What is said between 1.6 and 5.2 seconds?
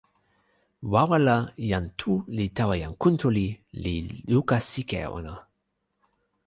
jan Tu li tawa jan Kuntuli, li luka sike e